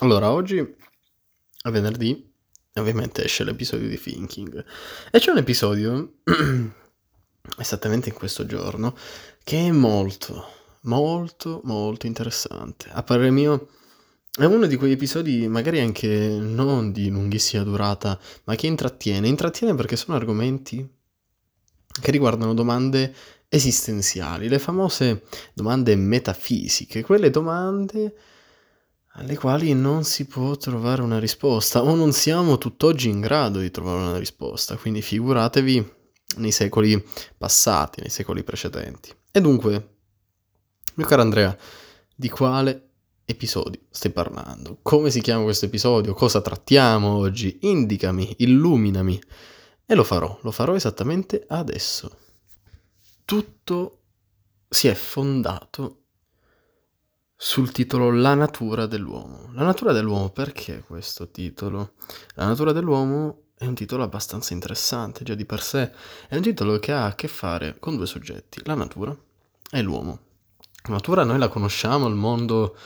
[0.00, 2.28] Allora, oggi è venerdì
[2.78, 4.64] ovviamente esce l'episodio di Thinking.
[5.10, 6.18] E c'è un episodio,
[7.58, 8.96] esattamente in questo giorno,
[9.42, 10.46] che è molto,
[10.82, 12.88] molto, molto interessante.
[12.90, 13.68] A parere mio
[14.38, 19.28] è uno di quegli episodi magari anche non di lunghissima durata, ma che intrattiene.
[19.28, 20.88] Intrattiene perché sono argomenti
[22.00, 23.12] che riguardano domande
[23.48, 25.24] esistenziali, le famose
[25.54, 28.14] domande metafisiche, quelle domande
[29.18, 33.70] alle quali non si può trovare una risposta o non siamo tutt'oggi in grado di
[33.70, 35.96] trovare una risposta, quindi figuratevi
[36.36, 37.04] nei secoli
[37.36, 39.12] passati, nei secoli precedenti.
[39.32, 39.96] E dunque,
[40.94, 41.56] mio caro Andrea,
[42.14, 42.90] di quale
[43.24, 44.78] episodio stai parlando?
[44.82, 46.14] Come si chiama questo episodio?
[46.14, 47.58] Cosa trattiamo oggi?
[47.62, 49.20] Indicami, illuminami.
[49.84, 52.16] E lo farò, lo farò esattamente adesso.
[53.24, 54.02] Tutto
[54.68, 56.02] si è fondato
[57.40, 59.50] sul titolo La natura dell'uomo.
[59.52, 61.92] La natura dell'uomo, perché questo titolo?
[62.34, 65.92] La natura dell'uomo è un titolo abbastanza interessante, già di per sé.
[66.26, 69.16] È un titolo che ha a che fare con due soggetti, la natura
[69.70, 70.18] e l'uomo.
[70.88, 72.76] La natura noi la conosciamo mondo,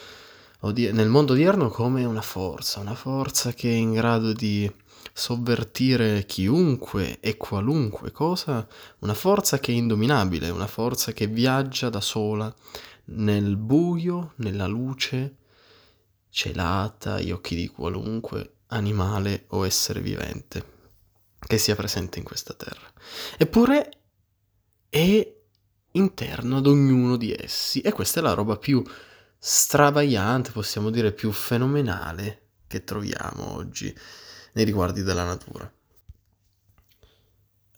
[0.61, 4.71] nel mondo odierno come una forza, una forza che è in grado di
[5.15, 8.67] sovvertire chiunque e qualunque cosa,
[8.99, 12.55] una forza che è indominabile, una forza che viaggia da sola
[13.05, 15.37] nel buio, nella luce
[16.29, 20.71] celata agli occhi di qualunque animale o essere vivente
[21.39, 22.91] che sia presente in questa terra.
[23.37, 23.91] Eppure
[24.89, 25.35] è
[25.93, 28.83] interno ad ognuno di essi e questa è la roba più
[29.39, 33.95] stravagliante, possiamo dire più fenomenale che troviamo oggi
[34.53, 35.71] nei riguardi della natura.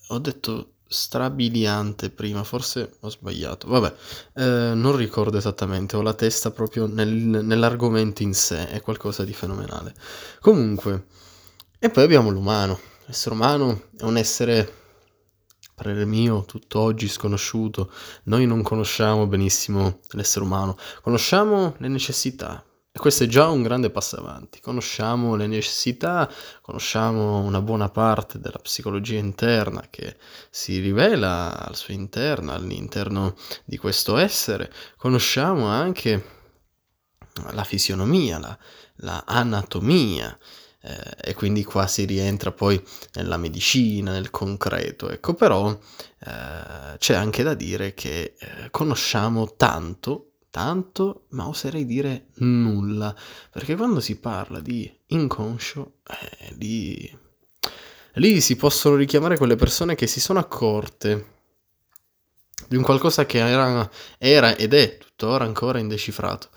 [0.09, 3.68] Ho detto strabiliante prima, forse ho sbagliato.
[3.68, 3.94] Vabbè,
[4.34, 9.32] eh, non ricordo esattamente, ho la testa proprio nel, nell'argomento in sé, è qualcosa di
[9.32, 9.94] fenomenale.
[10.41, 11.06] Comunque,
[11.78, 12.78] e poi abbiamo l'umano.
[13.06, 14.72] L'essere umano è un essere,
[15.74, 17.91] parere mio, tutt'oggi sconosciuto.
[18.25, 22.64] Noi non conosciamo benissimo l'essere umano, conosciamo le necessità,
[22.97, 24.60] e questo è già un grande passo avanti.
[24.60, 30.16] Conosciamo le necessità, conosciamo una buona parte della psicologia interna che
[30.49, 33.34] si rivela al suo interno, all'interno
[33.65, 34.72] di questo essere.
[34.97, 36.25] Conosciamo anche
[37.50, 38.56] la fisionomia, la,
[38.99, 40.38] la anatomia.
[40.81, 42.81] Eh, e quindi qua si rientra poi
[43.15, 45.10] nella medicina, nel concreto.
[45.10, 52.26] Ecco, però eh, c'è anche da dire che eh, conosciamo tanto tanto, ma oserei dire
[52.34, 53.12] nulla,
[53.50, 57.19] perché quando si parla di inconscio, eh, lì,
[58.12, 61.32] lì si possono richiamare quelle persone che si sono accorte
[62.69, 66.50] di un qualcosa che era, era ed è tuttora ancora indecifrato.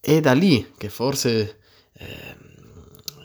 [0.00, 1.60] È da lì che forse
[1.92, 2.36] eh,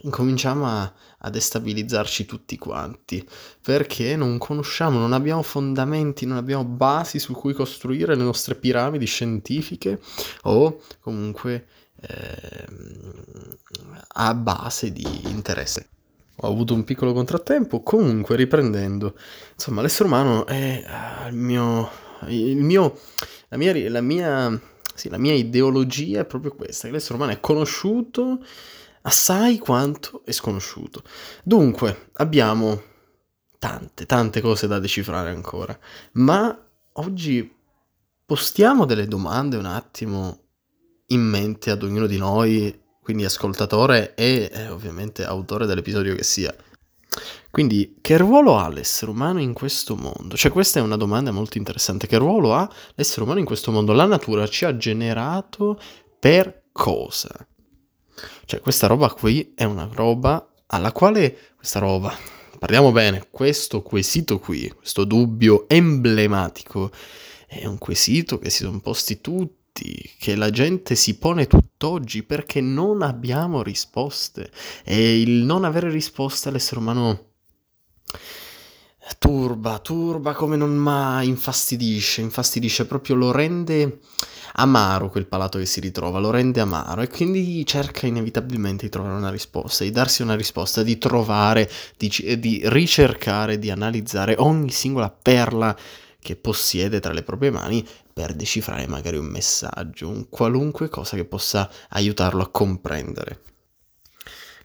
[0.01, 0.93] incominciamo a,
[1.27, 3.27] a destabilizzarci tutti quanti,
[3.61, 9.05] perché non conosciamo, non abbiamo fondamenti, non abbiamo basi su cui costruire le nostre piramidi
[9.05, 9.99] scientifiche
[10.43, 11.67] o comunque
[12.01, 12.65] eh,
[14.07, 15.89] a base di interesse.
[16.41, 19.15] Ho avuto un piccolo contrattempo, comunque riprendendo,
[19.53, 21.89] insomma l'essere umano è uh, il mio,
[22.27, 22.95] il mio,
[23.47, 24.61] la mia, la mia,
[24.93, 28.43] sì, la mia ideologia è proprio questa, che l'essere umano è conosciuto
[29.07, 31.01] assai quanto è sconosciuto.
[31.43, 32.81] Dunque, abbiamo
[33.57, 35.77] tante, tante cose da decifrare ancora,
[36.13, 36.55] ma
[36.93, 37.55] oggi
[38.25, 40.41] postiamo delle domande un attimo
[41.07, 46.53] in mente ad ognuno di noi, quindi ascoltatore e eh, ovviamente autore dell'episodio che sia.
[47.49, 50.35] Quindi, che ruolo ha l'essere umano in questo mondo?
[50.35, 52.05] Cioè, questa è una domanda molto interessante.
[52.05, 53.93] Che ruolo ha l'essere umano in questo mondo?
[53.93, 55.79] La natura ci ha generato
[56.19, 57.47] per cosa?
[58.45, 62.13] Cioè, questa roba qui è una roba alla quale questa roba,
[62.57, 66.91] parliamo bene, questo quesito qui, questo dubbio emblematico,
[67.47, 72.61] è un quesito che si sono posti tutti, che la gente si pone tutt'oggi perché
[72.61, 74.51] non abbiamo risposte.
[74.83, 77.25] E il non avere risposte all'essere umano
[79.19, 83.99] turba, turba come non mai, infastidisce, infastidisce, proprio lo rende
[84.59, 89.15] amaro quel palato che si ritrova, lo rende amaro e quindi cerca inevitabilmente di trovare
[89.15, 95.09] una risposta, di darsi una risposta, di trovare, di, di ricercare, di analizzare ogni singola
[95.09, 95.75] perla
[96.19, 101.25] che possiede tra le proprie mani per decifrare magari un messaggio, un qualunque cosa che
[101.25, 103.41] possa aiutarlo a comprendere.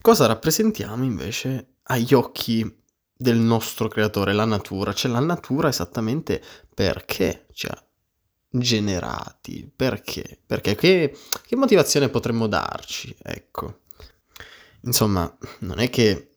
[0.00, 2.80] Cosa rappresentiamo invece agli occhi
[3.14, 4.92] del nostro creatore, la natura?
[4.94, 6.42] Cioè la natura esattamente
[6.74, 7.84] perché ci ha
[8.52, 9.70] generati.
[9.74, 10.38] Perché?
[10.46, 11.16] Perché che,
[11.46, 13.14] che motivazione potremmo darci?
[13.22, 13.80] Ecco.
[14.82, 16.30] Insomma, non è che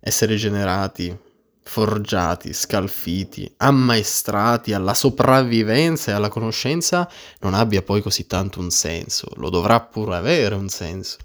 [0.00, 1.16] essere generati,
[1.62, 7.10] forgiati, scalfiti, ammaestrati alla sopravvivenza e alla conoscenza
[7.40, 11.16] non abbia poi così tanto un senso, lo dovrà pure avere un senso.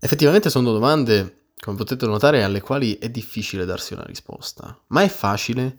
[0.00, 5.08] Effettivamente sono domande, come potete notare, alle quali è difficile darsi una risposta, ma è
[5.08, 5.78] facile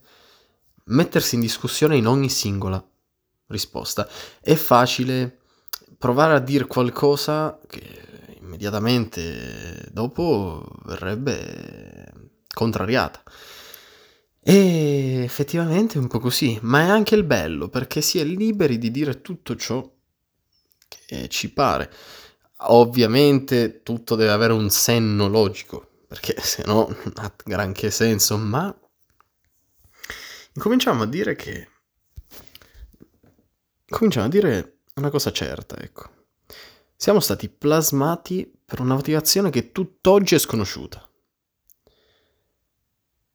[0.85, 2.83] mettersi in discussione in ogni singola
[3.47, 4.07] risposta.
[4.39, 5.39] È facile
[5.97, 12.11] provare a dire qualcosa che immediatamente dopo verrebbe
[12.53, 13.21] contrariata.
[14.43, 18.79] E effettivamente è un po' così, ma è anche il bello perché si è liberi
[18.79, 19.87] di dire tutto ciò
[20.87, 21.91] che ci pare.
[22.63, 28.75] Ovviamente tutto deve avere un senno logico, perché se no non ha granché senso, ma
[30.53, 31.69] incominciamo a dire che...
[33.87, 36.09] Cominciamo a dire una cosa certa, ecco.
[36.95, 41.07] Siamo stati plasmati per una motivazione che tutt'oggi è sconosciuta.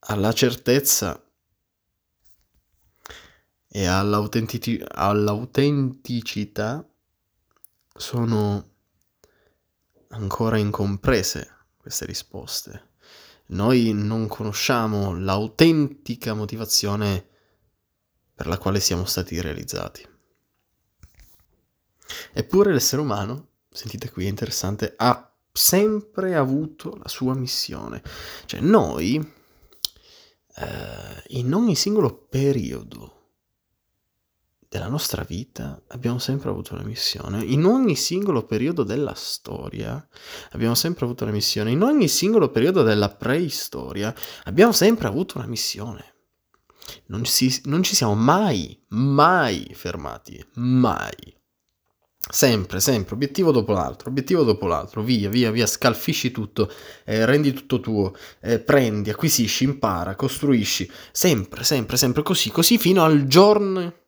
[0.09, 1.21] Alla certezza
[3.69, 6.89] e all'autentici- all'autenticità
[7.95, 8.71] sono
[10.09, 12.95] ancora incomprese queste risposte.
[13.49, 17.27] Noi non conosciamo l'autentica motivazione
[18.35, 20.07] per la quale siamo stati realizzati.
[22.33, 28.03] Eppure l'essere umano, sentite qui, è interessante, ha sempre avuto la sua missione.
[28.45, 29.17] Cioè noi,
[30.57, 33.16] eh, in ogni singolo periodo
[34.69, 37.43] della nostra vita abbiamo sempre avuto una missione.
[37.45, 40.07] In ogni singolo periodo della storia
[40.51, 41.71] abbiamo sempre avuto una missione.
[41.71, 44.15] In ogni singolo periodo della preistoria
[44.45, 46.15] abbiamo sempre avuto una missione.
[47.07, 50.45] Non, si, non ci siamo mai, mai fermati.
[50.55, 51.35] Mai.
[52.29, 56.69] Sempre, sempre, obiettivo dopo l'altro, obiettivo dopo l'altro, via, via, via, scalfisci tutto,
[57.05, 63.05] eh, rendi tutto tuo, eh, prendi, acquisisci, impara, costruisci, sempre, sempre, sempre così, così fino
[63.05, 64.06] al giorno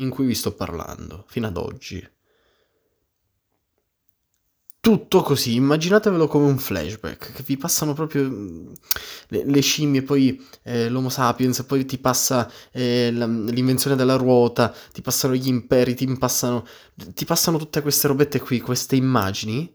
[0.00, 2.06] in cui vi sto parlando, fino ad oggi.
[4.82, 8.72] Tutto così, immaginatevelo come un flashback, che vi passano proprio mm,
[9.28, 14.74] le, le scimmie, poi eh, l'Homo sapiens, poi ti passa eh, la, l'invenzione della ruota,
[14.92, 19.70] ti passano gli imperi, ti passano, ti passano tutte queste robette qui, queste immagini,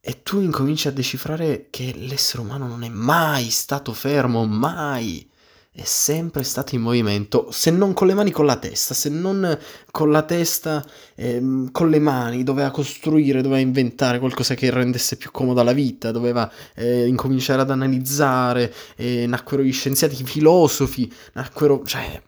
[0.00, 5.30] e tu incominci a decifrare che l'essere umano non è mai stato fermo, mai
[5.76, 9.58] è sempre stato in movimento, se non con le mani con la testa, se non
[9.90, 10.82] con la testa
[11.14, 16.12] ehm, con le mani, doveva costruire, doveva inventare qualcosa che rendesse più comoda la vita,
[16.12, 22.22] doveva eh, incominciare ad analizzare, eh, nacquero gli scienziati, i filosofi, nacquero, cioè,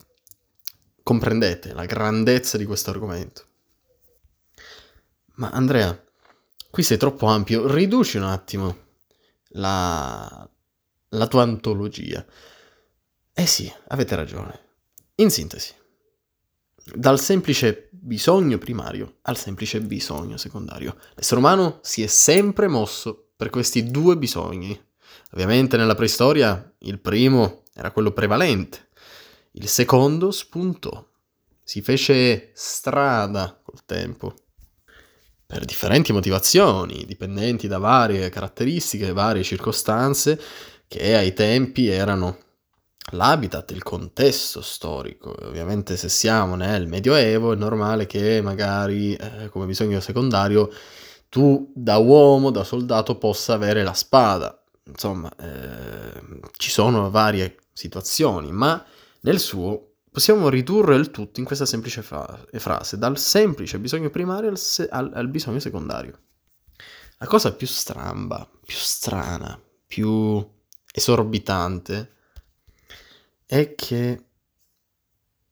[1.01, 3.45] comprendete la grandezza di questo argomento.
[5.37, 5.99] Ma Andrea,
[6.69, 8.77] qui sei troppo ampio, riduci un attimo
[9.53, 10.47] la,
[11.09, 12.23] la tua antologia.
[13.39, 14.59] Eh sì, avete ragione.
[15.15, 15.73] In sintesi,
[16.93, 23.49] dal semplice bisogno primario al semplice bisogno secondario, l'essere umano si è sempre mosso per
[23.49, 24.77] questi due bisogni.
[25.31, 28.89] Ovviamente nella preistoria il primo era quello prevalente,
[29.51, 31.01] il secondo spuntò,
[31.63, 34.33] si fece strada col tempo
[35.45, 40.37] per differenti motivazioni, dipendenti da varie caratteristiche, varie circostanze
[40.89, 42.47] che ai tempi erano
[43.11, 45.35] l'habitat, il contesto storico.
[45.45, 50.69] Ovviamente se siamo nel Medioevo è normale che magari eh, come bisogno secondario
[51.29, 54.61] tu da uomo, da soldato possa avere la spada.
[54.85, 58.83] Insomma, eh, ci sono varie situazioni, ma
[59.21, 64.49] nel suo possiamo ridurre il tutto in questa semplice fra- frase, dal semplice bisogno primario
[64.49, 66.19] al, se- al-, al bisogno secondario.
[67.19, 70.45] La cosa più stramba, più strana, più
[70.91, 72.17] esorbitante
[73.49, 74.25] è che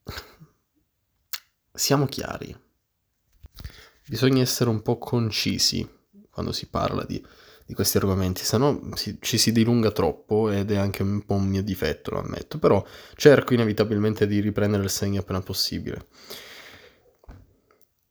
[1.74, 2.56] siamo chiari.
[4.08, 5.90] Bisogna essere un po' concisi
[6.30, 7.20] quando si parla di,
[7.66, 11.48] di questi argomenti, se no ci si dilunga troppo ed è anche un po' un
[11.48, 12.86] mio difetto, lo ammetto, però
[13.16, 16.06] cerco inevitabilmente di riprendere il segno appena possibile.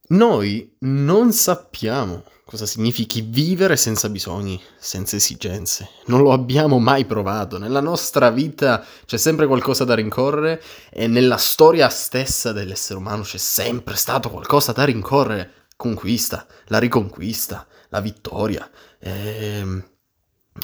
[0.09, 5.89] Noi non sappiamo cosa significhi vivere senza bisogni, senza esigenze.
[6.07, 7.59] Non lo abbiamo mai provato.
[7.59, 13.37] Nella nostra vita c'è sempre qualcosa da rincorrere e nella storia stessa dell'essere umano c'è
[13.37, 15.51] sempre stato qualcosa da rincorrere.
[15.77, 18.71] Conquista, la riconquista, la vittoria,
[19.01, 19.85] ehm,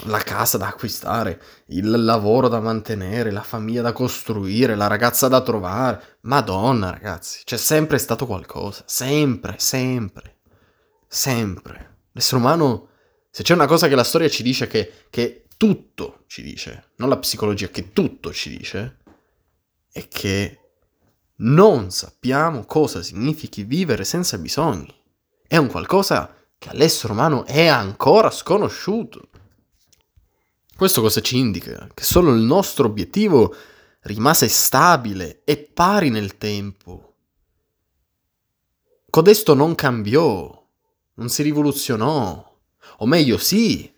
[0.05, 5.41] la casa da acquistare, il lavoro da mantenere, la famiglia da costruire, la ragazza da
[5.41, 6.19] trovare.
[6.23, 8.83] Madonna, ragazzi, c'è sempre stato qualcosa.
[8.87, 10.37] Sempre, sempre
[11.13, 11.99] sempre.
[12.13, 12.89] L'essere umano
[13.35, 17.09] Se c'è una cosa che la storia ci dice, che, che tutto ci dice, non
[17.09, 18.99] la psicologia, che tutto ci dice,
[19.91, 20.59] è che
[21.37, 24.95] non sappiamo cosa significhi vivere senza bisogni.
[25.47, 29.31] È un qualcosa che all'essere umano è ancora sconosciuto.
[30.77, 31.89] Questo cosa ci indica?
[31.93, 33.55] Che solo il nostro obiettivo
[34.03, 37.15] rimase stabile e pari nel tempo.
[39.09, 40.67] Codesto non cambiò,
[41.15, 42.59] non si rivoluzionò,
[42.99, 43.93] o meglio sì,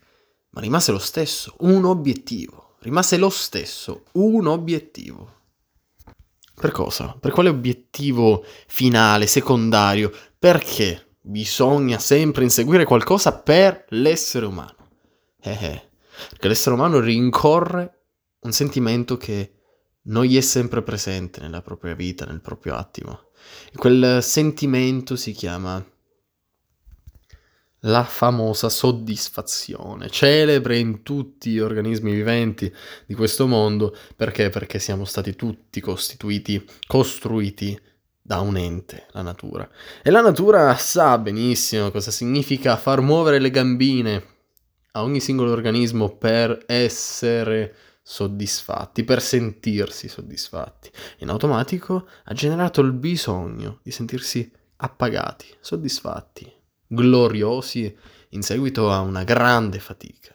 [0.50, 5.32] ma rimase lo stesso, un obiettivo, rimase lo stesso, un obiettivo.
[6.54, 7.16] Per cosa?
[7.18, 10.12] Per quale obiettivo finale, secondario?
[10.38, 14.76] Perché bisogna sempre inseguire qualcosa per l'essere umano?
[15.40, 15.88] Eh eh,
[16.30, 18.02] perché l'essere umano rincorre
[18.40, 19.52] un sentimento che
[20.06, 23.30] non gli è sempre presente nella propria vita, nel proprio attimo.
[23.72, 25.84] E quel sentimento si chiama
[27.86, 32.72] la famosa soddisfazione, celebre in tutti gli organismi viventi
[33.06, 34.48] di questo mondo, perché?
[34.48, 37.78] Perché siamo stati tutti costituiti, costruiti
[38.20, 39.68] da un ente, la natura.
[40.02, 44.33] E la natura sa benissimo cosa significa far muovere le gambine
[44.96, 50.90] a ogni singolo organismo per essere soddisfatti, per sentirsi soddisfatti.
[51.18, 56.50] In automatico ha generato il bisogno di sentirsi appagati, soddisfatti,
[56.86, 57.96] gloriosi
[58.30, 60.32] in seguito a una grande fatica.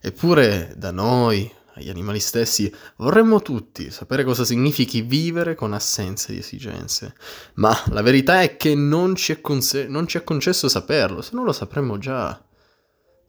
[0.00, 6.38] Eppure da noi, agli animali stessi, vorremmo tutti sapere cosa significhi vivere con assenza di
[6.38, 7.14] esigenze,
[7.54, 11.34] ma la verità è che non ci è, conse- non ci è concesso saperlo, se
[11.34, 12.40] non lo sapremmo già.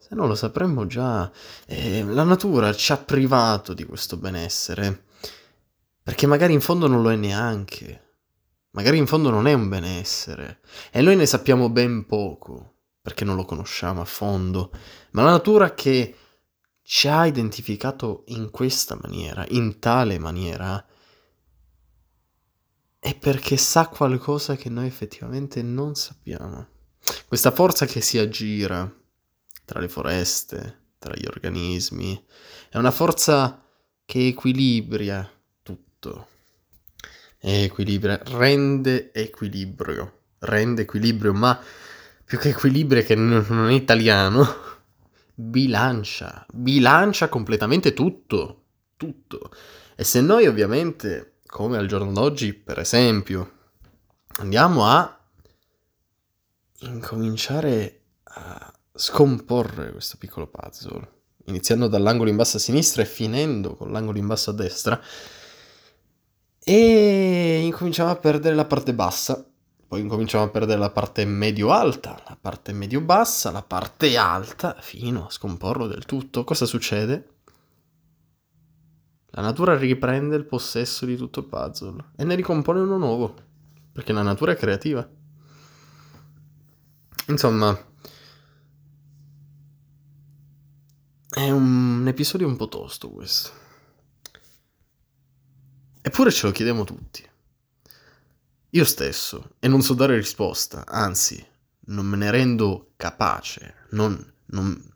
[0.06, 1.32] Se non lo sapremmo già.
[1.64, 5.06] Eh, la natura ci ha privato di questo benessere,
[6.02, 8.16] perché magari in fondo non lo è neanche.
[8.72, 13.34] Magari in fondo non è un benessere e noi ne sappiamo ben poco perché non
[13.36, 14.72] lo conosciamo a fondo,
[15.12, 16.14] ma la natura che
[16.82, 20.84] ci ha identificato in questa maniera, in tale maniera,
[22.98, 26.66] è perché sa qualcosa che noi effettivamente non sappiamo.
[27.26, 29.02] Questa forza che si aggira
[29.64, 32.24] tra le foreste, tra gli organismi,
[32.68, 33.62] è una forza
[34.04, 35.30] che equilibria
[35.62, 36.28] tutto
[37.44, 41.60] equilibrio, rende equilibrio, rende equilibrio, ma
[42.24, 44.46] più che equilibrio che non è italiano,
[45.34, 48.62] bilancia, bilancia completamente tutto,
[48.96, 49.50] tutto.
[49.94, 53.52] E se noi ovviamente, come al giorno d'oggi, per esempio,
[54.38, 55.18] andiamo a
[56.80, 61.10] incominciare a scomporre questo piccolo puzzle,
[61.46, 65.00] iniziando dall'angolo in basso a sinistra e finendo con l'angolo in basso a destra,
[66.66, 69.44] e incominciamo a perdere la parte bassa,
[69.86, 75.30] poi incominciamo a perdere la parte medio-alta, la parte medio-bassa, la parte alta, fino a
[75.30, 76.42] scomporlo del tutto.
[76.42, 77.28] Cosa succede?
[79.26, 83.34] La natura riprende il possesso di tutto il puzzle e ne ricompone uno nuovo,
[83.92, 85.06] perché la natura è creativa.
[87.28, 87.78] Insomma,
[91.34, 93.50] è un episodio un po' tosto questo.
[96.00, 97.28] Eppure ce lo chiediamo tutti.
[98.70, 101.44] Io stesso, e non so dare risposta, anzi,
[101.86, 104.92] non me ne rendo capace, non, non,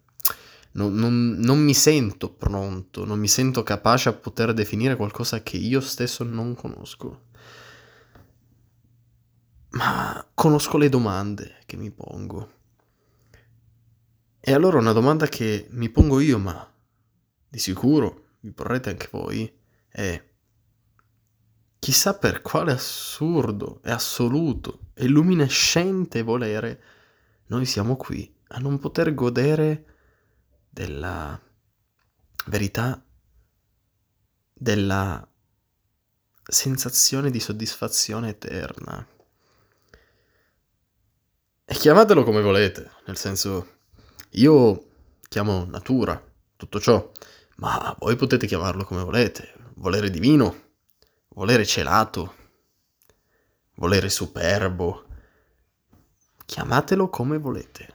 [0.73, 5.81] non, non, mi sento pronto, non mi sento capace a poter definire qualcosa che io
[5.81, 7.27] stesso non conosco.
[9.71, 12.58] Ma conosco le domande che mi pongo.
[14.41, 16.73] E allora una domanda che mi pongo io, ma
[17.49, 19.53] di sicuro vi porrete anche voi,
[19.89, 20.23] è
[21.79, 26.83] Chissà per quale assurdo e assoluto e luminescente volere
[27.47, 29.85] noi siamo qui a non poter godere
[30.69, 31.41] della
[32.47, 33.03] verità,
[34.53, 35.27] della
[36.43, 39.07] sensazione di soddisfazione eterna.
[41.65, 43.78] E chiamatelo come volete, nel senso,
[44.31, 44.91] io
[45.29, 46.23] chiamo natura
[46.57, 47.11] tutto ciò,
[47.57, 50.73] ma voi potete chiamarlo come volete, volere divino,
[51.29, 52.35] volere celato,
[53.75, 55.07] volere superbo,
[56.45, 57.95] chiamatelo come volete.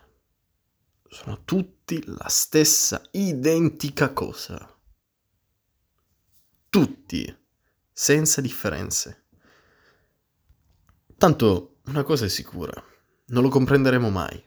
[1.08, 4.68] Sono tutti la stessa identica cosa.
[6.68, 7.36] Tutti,
[7.92, 9.26] senza differenze.
[11.16, 12.72] Tanto una cosa è sicura,
[13.26, 14.42] non lo comprenderemo mai.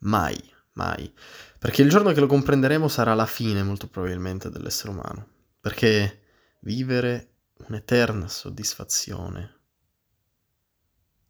[0.00, 0.38] Mai,
[0.72, 1.12] mai.
[1.58, 6.22] Perché il giorno che lo comprenderemo sarà la fine, molto probabilmente, dell'essere umano perché
[6.60, 7.34] vivere
[7.68, 9.58] un'eterna soddisfazione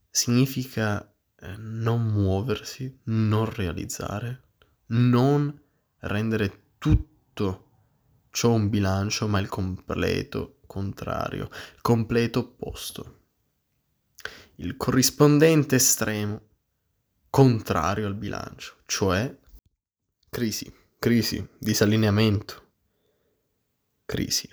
[0.08, 4.42] significa eh, non muoversi, non realizzare,
[4.86, 5.60] non
[5.98, 7.68] rendere tutto
[8.30, 13.18] ciò un bilancio, ma il completo contrario, il completo opposto.
[14.56, 16.50] Il corrispondente estremo
[17.30, 19.34] contrario al bilancio, cioè
[20.28, 22.68] crisi, crisi, disallineamento,
[24.04, 24.49] crisi.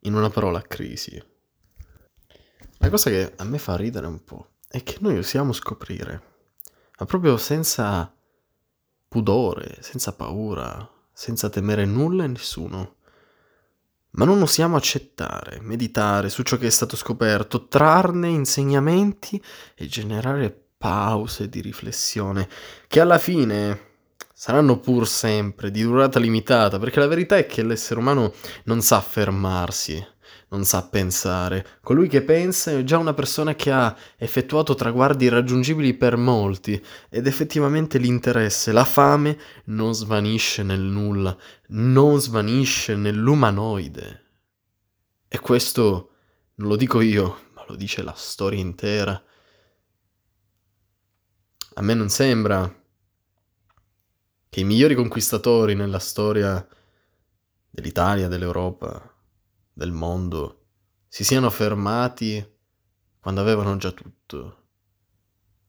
[0.00, 1.20] In una parola, crisi.
[2.78, 6.22] La cosa che a me fa ridere un po' è che noi osiamo scoprire,
[6.98, 8.14] ma proprio senza
[9.08, 12.96] pudore, senza paura, senza temere nulla e nessuno.
[14.10, 19.42] Ma non osiamo accettare, meditare su ciò che è stato scoperto, trarne insegnamenti
[19.74, 22.48] e generare pause di riflessione,
[22.86, 23.86] che alla fine
[24.32, 28.32] saranno pur sempre di durata limitata, perché la verità è che l'essere umano
[28.64, 30.02] non sa fermarsi,
[30.50, 31.66] non sa pensare.
[31.82, 37.26] Colui che pensa è già una persona che ha effettuato traguardi irraggiungibili per molti ed
[37.26, 41.36] effettivamente l'interesse, la fame non svanisce nel nulla,
[41.68, 44.24] non svanisce nell'umanoide.
[45.26, 46.10] E questo
[46.54, 49.20] non lo dico io, ma lo dice la storia intera.
[51.74, 52.74] A me non sembra
[54.48, 56.66] che i migliori conquistatori nella storia
[57.70, 59.14] dell'Italia, dell'Europa,
[59.72, 60.64] del mondo
[61.06, 62.44] si siano fermati
[63.20, 64.66] quando avevano già tutto.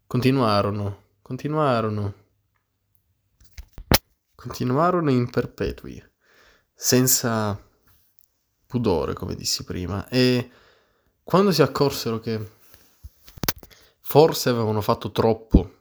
[0.07, 2.13] Continuarono, continuarono,
[4.33, 6.03] continuarono in perpetui,
[6.73, 7.61] senza
[8.65, 10.49] pudore, come dissi prima, e
[11.23, 12.51] quando si accorsero che
[13.99, 15.78] forse avevano fatto troppo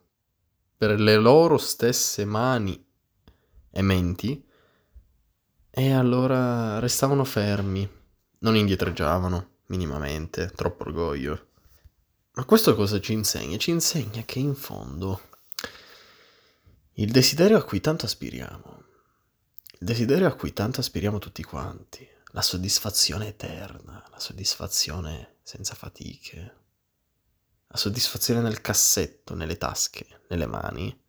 [0.78, 2.82] per le loro stesse mani
[3.70, 4.46] e menti,
[5.68, 7.96] e allora restavano fermi
[8.38, 11.46] non indietreggiavano minimamente, troppo orgoglio.
[12.34, 13.56] Ma questo cosa ci insegna?
[13.56, 15.22] Ci insegna che in fondo
[16.94, 18.84] il desiderio a cui tanto aspiriamo,
[19.80, 26.54] il desiderio a cui tanto aspiriamo tutti quanti, la soddisfazione eterna, la soddisfazione senza fatiche,
[27.68, 31.04] la soddisfazione nel cassetto, nelle tasche, nelle mani,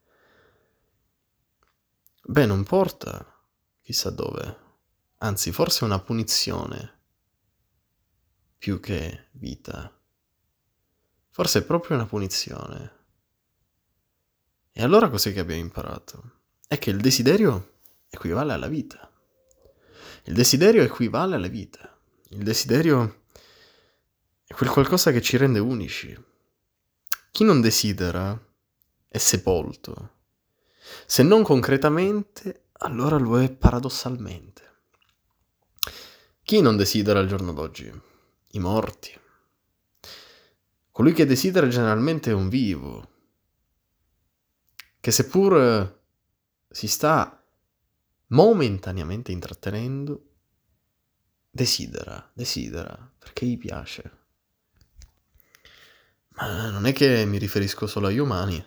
[2.22, 3.26] beh, non porta
[3.82, 4.58] chissà dove,
[5.18, 6.98] anzi forse una punizione
[8.58, 9.92] più che vita.
[11.30, 12.98] Forse è proprio una punizione.
[14.74, 16.42] E allora cos'è che abbiamo imparato?
[16.68, 19.10] È che il desiderio equivale alla vita.
[20.26, 21.98] Il desiderio equivale alla vita.
[22.32, 23.24] Il desiderio
[24.46, 26.16] è quel qualcosa che ci rende unici.
[27.32, 28.38] Chi non desidera
[29.08, 30.18] è sepolto.
[31.06, 34.68] Se non concretamente, allora lo è paradossalmente.
[36.44, 38.08] Chi non desidera al giorno d'oggi?
[38.54, 39.18] i morti.
[40.92, 43.10] Colui che desidera generalmente è un vivo,
[45.00, 46.02] che seppur
[46.70, 47.42] si sta
[48.28, 50.24] momentaneamente intrattenendo,
[51.50, 54.18] desidera, desidera, perché gli piace.
[56.40, 58.64] Ma non è che mi riferisco solo agli umani,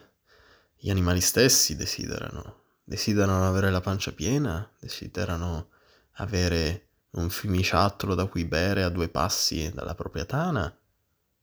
[0.76, 5.70] gli animali stessi desiderano, desiderano avere la pancia piena, desiderano
[6.16, 10.76] avere un fiumiciattolo da cui bere a due passi dalla propria tana,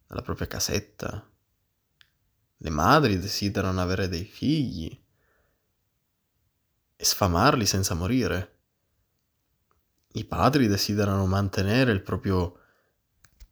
[0.05, 1.27] dalla propria casetta.
[2.57, 5.03] Le madri desiderano avere dei figli
[6.95, 8.57] e sfamarli senza morire.
[10.09, 12.59] I padri desiderano mantenere il proprio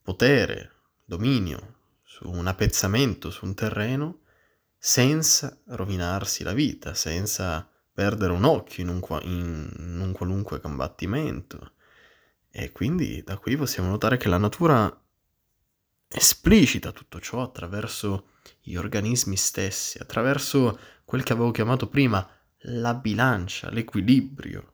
[0.03, 1.76] potere, dominio
[2.17, 4.21] su un appezzamento, su un terreno,
[4.75, 11.73] senza rovinarsi la vita, senza perdere un occhio in un, in un qualunque combattimento.
[12.49, 14.91] E quindi da qui possiamo notare che la natura
[16.07, 18.29] esplicita tutto ciò attraverso
[18.61, 22.27] gli organismi stessi, attraverso quel che avevo chiamato prima
[22.61, 24.73] la bilancia, l'equilibrio.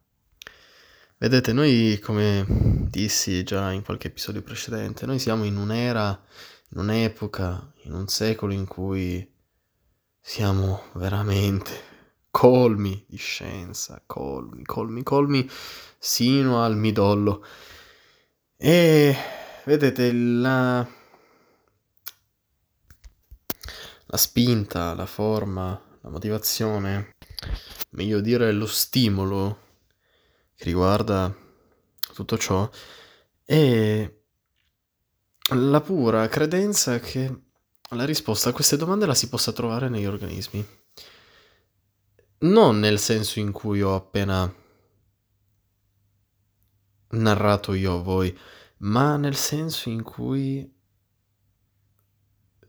[1.17, 2.45] Vedete, noi, come
[2.89, 6.21] dissi già in qualche episodio precedente, noi siamo in un'era,
[6.73, 9.31] in un'epoca, in un secolo in cui
[10.19, 11.91] siamo veramente
[12.31, 15.47] colmi di scienza, colmi, colmi, colmi,
[15.99, 17.45] sino al midollo.
[18.57, 19.15] E
[19.65, 20.87] vedete la,
[24.05, 27.11] la spinta, la forma, la motivazione,
[27.91, 29.59] meglio dire lo stimolo
[30.55, 31.31] che riguarda
[32.13, 32.67] tutto ciò,
[33.45, 34.21] è
[35.53, 37.41] la pura credenza che
[37.89, 40.65] la risposta a queste domande la si possa trovare negli organismi.
[42.39, 44.53] Non nel senso in cui ho appena
[47.09, 48.37] narrato io a voi,
[48.79, 50.69] ma nel senso in cui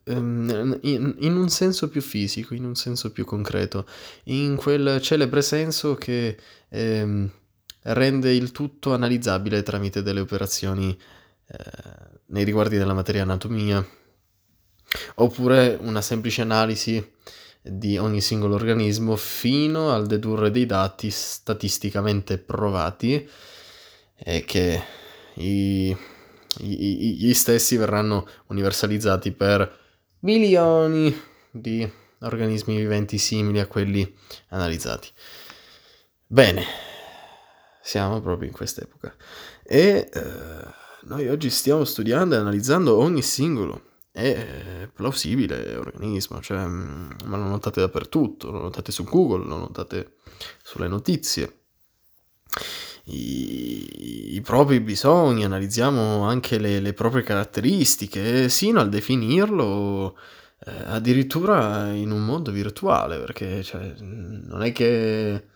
[0.05, 3.87] ehm, in, un senso più fisico, in un senso più concreto,
[4.25, 7.31] in quel celebre senso che ehm,
[7.83, 10.97] rende il tutto analizzabile tramite delle operazioni
[11.47, 13.87] eh, nei riguardi della materia anatomia,
[15.17, 17.13] oppure una semplice analisi
[17.67, 23.27] di ogni singolo organismo fino al dedurre dei dati statisticamente provati
[24.17, 24.83] e che
[25.35, 25.97] i,
[26.59, 29.79] i, gli stessi verranno universalizzati per
[30.21, 31.15] milioni
[31.51, 34.15] di organismi viventi simili a quelli
[34.49, 35.09] analizzati.
[36.27, 36.65] Bene,
[37.83, 39.15] siamo proprio in quest'epoca
[39.63, 47.11] e eh, noi oggi stiamo studiando e analizzando ogni singolo e plausibile organismo, cioè, mm,
[47.25, 50.19] ma lo notate dappertutto, lo notate su Google, lo notate
[50.63, 51.59] sulle notizie.
[53.07, 60.17] I, i propri bisogni, analizziamo anche le, le proprie caratteristiche, sino al definirlo
[60.65, 65.49] eh, addirittura in un mondo virtuale, perché cioè, non è che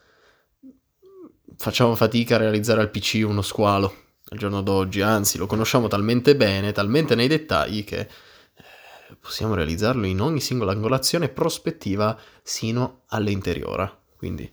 [1.57, 6.37] facciamo fatica a realizzare al PC uno squalo al giorno d'oggi, anzi lo conosciamo talmente
[6.37, 8.09] bene, talmente nei dettagli che eh,
[9.21, 13.97] possiamo realizzarlo in ogni singola angolazione prospettiva sino all'interiora.
[14.17, 14.53] Quindi...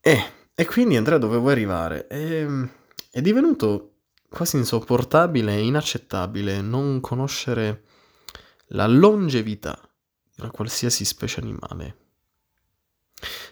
[0.00, 2.06] Eh, e quindi Andrea dove vuoi arrivare?
[2.06, 2.70] È, ehm,
[3.10, 3.92] è divenuto
[4.28, 7.84] quasi insopportabile e inaccettabile non conoscere
[8.68, 9.78] la longevità
[10.34, 11.96] di una qualsiasi specie animale.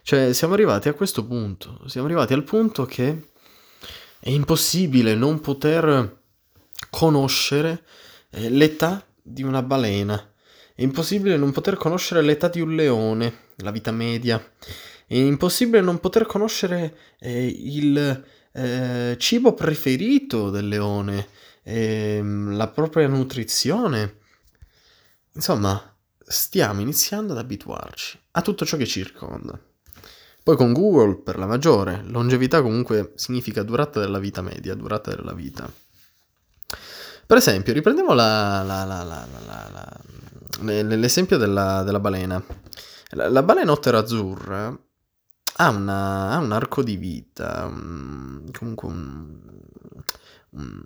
[0.03, 3.33] Cioè, siamo arrivati a questo punto, siamo arrivati al punto che
[4.25, 6.23] è impossibile non poter
[6.89, 7.85] conoscere
[8.31, 10.17] eh, l'età di una balena,
[10.75, 14.43] è impossibile non poter conoscere l'età di un leone, la vita media,
[15.07, 21.29] è impossibile non poter conoscere eh, il eh, cibo preferito del leone,
[21.63, 24.21] ehm, la propria nutrizione.
[25.35, 29.61] Insomma, stiamo iniziando ad abituarci a tutto ciò che circonda.
[30.45, 35.33] Poi con Google per la maggiore, longevità comunque significa durata della vita media, durata della
[35.33, 35.69] vita.
[37.27, 39.27] Per esempio, riprendiamo la, la, la,
[40.61, 42.45] l'esempio della, della balena.
[43.13, 44.79] La, la balenottera azzurra
[45.57, 49.39] ha, una, ha un arco di vita, um, comunque un,
[50.51, 50.83] un,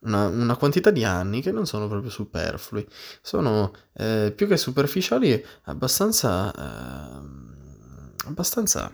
[0.00, 2.86] una, una, quantità di anni che non sono proprio superflui,
[3.22, 7.47] sono eh, più che superficiali abbastanza, eh,
[8.28, 8.92] abbastanza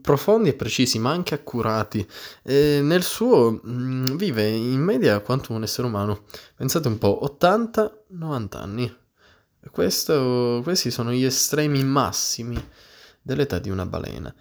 [0.00, 2.06] profondi e precisi, ma anche accurati.
[2.42, 6.24] E nel suo mh, mm, vive in media quanto un essere umano.
[6.56, 8.96] Pensate un po', 80-90 anni.
[9.70, 12.56] Questo, questi sono gli estremi massimi
[13.20, 14.32] dell'età di una balena,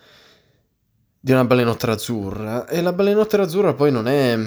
[1.20, 2.68] di una balenottera azzurra.
[2.68, 4.38] E la balenottera azzurra poi non è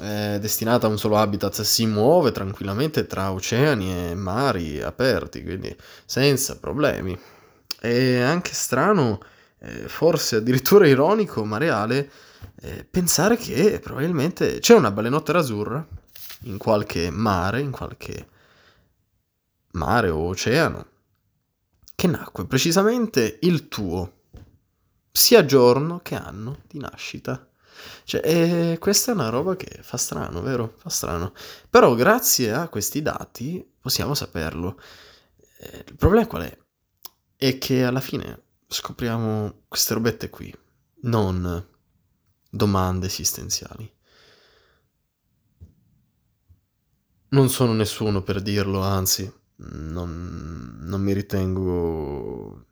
[0.00, 5.76] eh, destinata a un solo habitat, si muove tranquillamente tra oceani e mari aperti, quindi
[6.04, 7.18] senza problemi.
[7.80, 9.20] È anche strano,
[9.58, 12.10] eh, forse addirittura ironico, ma reale,
[12.60, 15.86] eh, pensare che probabilmente c'è una balenottera azzurra
[16.42, 18.28] in qualche mare, in qualche
[19.72, 20.86] mare o oceano,
[21.94, 24.24] che nacque precisamente il tuo,
[25.10, 27.48] sia giorno che anno di nascita.
[28.04, 30.74] Cioè, eh, questa è una roba che fa strano, vero?
[30.76, 31.32] Fa strano.
[31.70, 34.78] Però grazie a questi dati possiamo saperlo.
[35.60, 36.58] Eh, il problema qual è?
[37.42, 40.54] È che alla fine scopriamo queste robette qui,
[41.04, 41.66] non
[42.50, 43.90] domande esistenziali.
[47.28, 52.66] Non sono nessuno per dirlo, anzi, non, non mi ritengo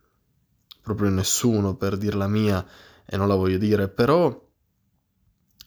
[0.82, 2.62] proprio nessuno per dir la mia
[3.06, 4.28] e non la voglio dire, però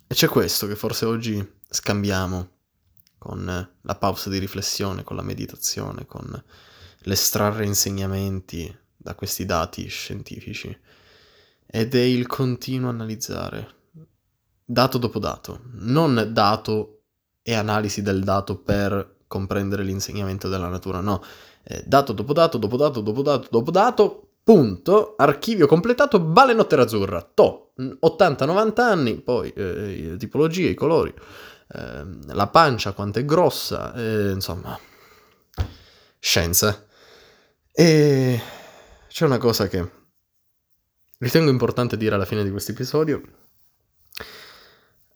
[0.06, 2.50] e c'è questo che forse oggi scambiamo
[3.18, 6.44] con la pausa di riflessione, con la meditazione, con
[7.00, 10.76] l'estrarre insegnamenti da questi dati scientifici
[11.66, 13.80] ed è il continuo analizzare
[14.72, 17.02] dato dopo dato, non dato
[17.42, 21.22] e analisi del dato per comprendere l'insegnamento della natura, no.
[21.64, 27.22] Eh, dato dopo dato, dopo dato, dopo dato, dopo dato, punto, archivio completato, balenottera azzurra,
[27.34, 31.14] to, 80-90 anni, poi eh, tipologie, i colori,
[31.74, 34.78] eh, la pancia quanto è grossa, eh, insomma,
[36.20, 36.86] scienza.
[37.74, 38.42] E
[39.12, 39.91] c'è una cosa che
[41.17, 43.21] ritengo importante dire alla fine di questo episodio.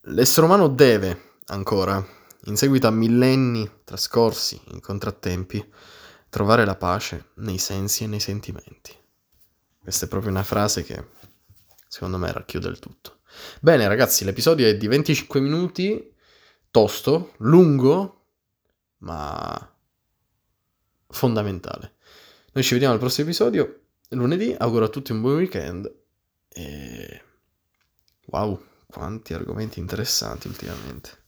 [0.08, 2.05] L'essere umano deve ancora
[2.43, 5.65] in seguito a millenni trascorsi in contrattempi,
[6.27, 8.93] trovare la pace nei sensi e nei sentimenti.
[9.79, 11.08] Questa è proprio una frase che
[11.88, 13.19] secondo me racchiude il tutto.
[13.62, 16.13] Bene ragazzi, l'episodio è di 25 minuti,
[16.69, 18.25] tosto, lungo,
[18.99, 19.73] ma
[21.08, 21.93] fondamentale.
[22.51, 23.79] Noi ci vediamo al prossimo episodio
[24.15, 25.93] lunedì, auguro a tutti un buon weekend
[26.49, 27.21] e
[28.28, 31.24] wow, quanti argomenti interessanti ultimamente.